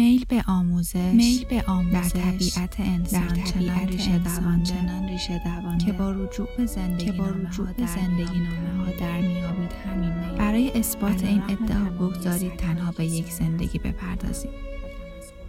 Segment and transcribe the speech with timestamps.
[0.00, 4.20] میل به آموزش میل به آموزش در طبیعت انسان در طبیعت ریشه
[4.64, 5.84] چنان ریشه دوانده.
[5.84, 10.12] که با رجوع به زندگی که با رجوع به زندگی نامه ها در میابید همین
[10.12, 10.38] میل.
[10.38, 14.50] برای اثبات این ادعا بگذارید تنها به یک زندگی بپردازیم.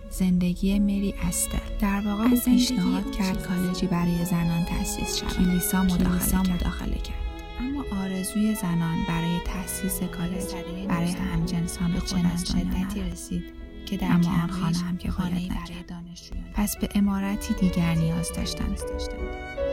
[0.10, 5.34] زندگی مری استر در واقع او پیشنهاد کرد کالجی برای زنان تأسیس شود.
[5.34, 6.54] کلیسا مداخله.
[6.54, 7.18] مداخله کرد.
[7.60, 13.61] اما آرزوی زنان برای تأسیس کالج برای همجنسان به چنان شدتی رسید.
[13.92, 15.92] که در اما آن خانه هم که باید برای نکرد
[16.54, 18.80] پس به امارتی دیگر نیاز داشتند.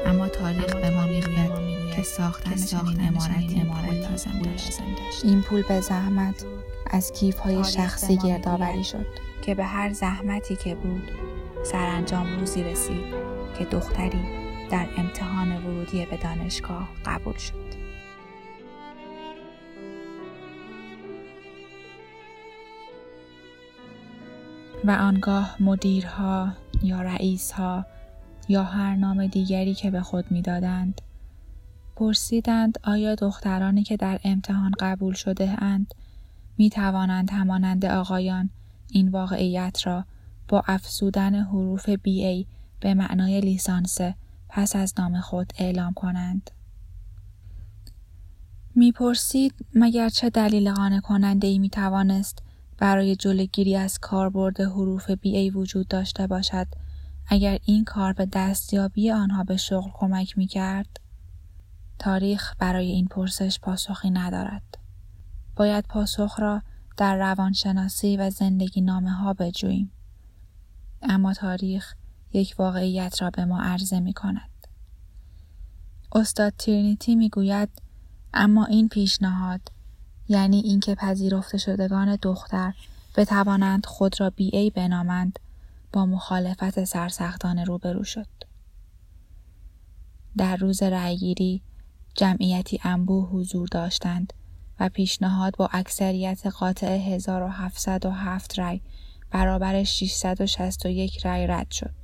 [0.06, 1.50] اما تاریخ به ما می‌گوید
[1.96, 4.78] که ساختن چنین امارتی پول لازم داشت.
[5.24, 6.44] این پول به زحمت
[6.90, 9.06] از کیف های شخصی گردآوری شد.
[9.42, 11.10] که به هر زحمتی که بود
[11.64, 13.14] سرانجام روزی رسید
[13.58, 14.22] که دختری
[14.70, 17.67] در امتحان ورودی به دانشگاه قبول شد.
[24.84, 27.86] و آنگاه مدیرها یا رئیسها
[28.48, 31.00] یا هر نام دیگری که به خود می‌دادند
[31.96, 35.94] پرسیدند آیا دخترانی که در امتحان قبول شده اند
[36.58, 38.50] می توانند همانند آقایان
[38.90, 40.04] این واقعیت را
[40.48, 42.46] با افزودن حروف بی ای
[42.80, 44.14] به معنای لیسانسه
[44.48, 46.50] پس از نام خود اعلام کنند.
[48.74, 52.42] می‌پرسید مگر چه دلیل قانع کننده ای می توانست
[52.78, 56.66] برای جلوگیری از کاربرد حروف بی ای وجود داشته باشد
[57.26, 61.00] اگر این کار به دستیابی آنها به شغل کمک می کرد؟
[61.98, 64.78] تاریخ برای این پرسش پاسخی ندارد.
[65.56, 66.62] باید پاسخ را
[66.96, 69.92] در روانشناسی و زندگی نامه ها بجوییم.
[71.02, 71.94] اما تاریخ
[72.32, 74.50] یک واقعیت را به ما عرضه می کند.
[76.12, 77.68] استاد ترینیتی می گوید
[78.34, 79.60] اما این پیشنهاد
[80.28, 82.74] یعنی اینکه پذیرفته شدگان دختر
[83.16, 85.38] بتوانند خود را بی ای بنامند
[85.92, 88.26] با مخالفت سرسختانه روبرو شد.
[90.36, 91.62] در روز رأیگیری
[92.14, 94.32] جمعیتی انبوه حضور داشتند
[94.80, 98.80] و پیشنهاد با اکثریت قاطع 1707 رأی
[99.30, 101.94] برابر 661 رأی رد شد.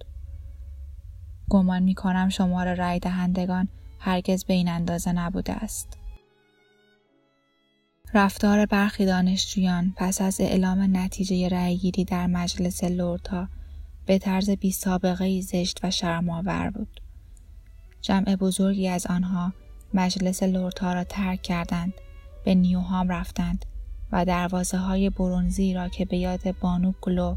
[1.49, 3.69] گمان می کنم شمار رأی دهندگان
[3.99, 5.99] هرگز به این اندازه نبوده است.
[8.17, 13.49] رفتار برخی دانشجویان پس از اعلام نتیجه رأیگیری در مجلس لردها
[14.07, 17.01] به طرز بی سابقه زشت و شرمآور بود.
[18.03, 19.53] جمع بزرگی از آنها
[19.95, 21.93] مجلس لردها را ترک کردند
[22.45, 23.65] به نیوهام رفتند
[24.13, 27.37] و دروازه های برونزی را که به یاد بانو گلو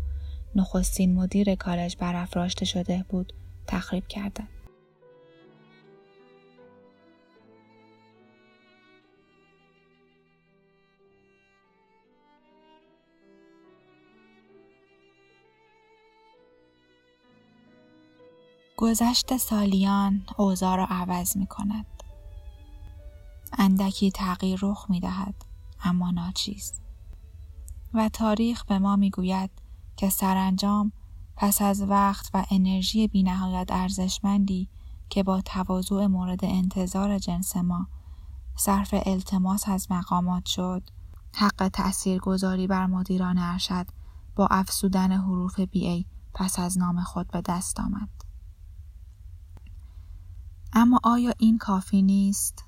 [0.56, 3.34] نخستین مدیر کالج برافراشته شده بود
[3.68, 4.57] تخریب کردند.
[18.80, 21.86] گذشت سالیان اوضاع را عوض می کند.
[23.58, 25.46] اندکی تغییر رخ می دهد
[25.84, 26.74] اما ناچیز
[27.94, 29.50] و تاریخ به ما می گوید
[29.96, 30.92] که سرانجام
[31.36, 34.70] پس از وقت و انرژی بینهایت ارزشمندی
[35.10, 37.88] که با تواضع مورد انتظار جنس ما
[38.56, 40.84] صرف التماس از مقامات شد
[41.36, 43.88] حق تأثیرگذاری بر مدیران ارشد
[44.36, 48.27] با افزودن حروف بی ای پس از نام خود به دست آمد.
[50.80, 52.64] اما آیا این کافی نیست؟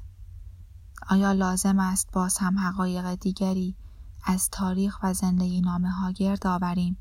[1.10, 3.76] آیا لازم است باز هم حقایق دیگری
[4.24, 6.98] از تاریخ و زندگی نامه ها گرد آوریم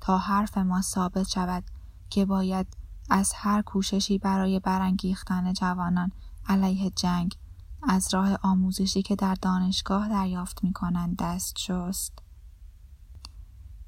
[0.00, 1.64] تا حرف ما ثابت شود
[2.10, 2.66] که باید
[3.10, 6.12] از هر کوششی برای برانگیختن جوانان
[6.48, 7.36] علیه جنگ
[7.82, 12.18] از راه آموزشی که در دانشگاه دریافت می کنند دست شست؟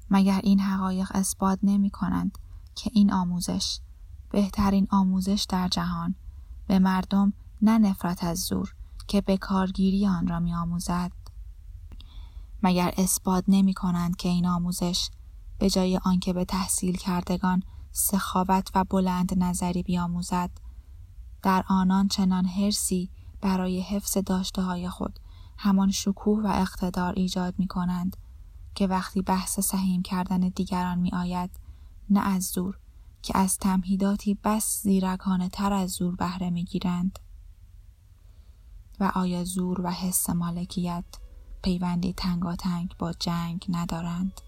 [0.09, 2.37] مگر این حقایق اثبات نمی کنند
[2.75, 3.79] که این آموزش
[4.29, 6.15] بهترین آموزش در جهان
[6.67, 8.75] به مردم نه نفرت از زور
[9.07, 11.11] که به کارگیری آن را می آموزد.
[12.63, 15.09] مگر اثبات نمی کنند که این آموزش
[15.59, 20.49] به جای آنکه به تحصیل کردگان سخاوت و بلند نظری بیاموزد
[21.41, 23.09] در آنان چنان هرسی
[23.41, 25.19] برای حفظ داشته های خود
[25.57, 28.17] همان شکوه و اقتدار ایجاد می کنند
[28.75, 31.59] که وقتی بحث سهیم کردن دیگران می آید
[32.09, 32.79] نه از زور
[33.23, 37.19] که از تمهیداتی بس زیرکانه تر از زور بهره می گیرند.
[38.99, 41.05] و آیا زور و حس مالکیت
[41.63, 44.41] پیوندی تنگاتنگ با جنگ ندارند؟